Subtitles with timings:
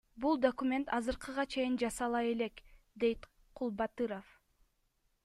[0.23, 2.63] Бул документ азыркыга чейин жасала элек,—
[3.05, 3.29] дейт
[3.61, 4.33] Кулбатыров.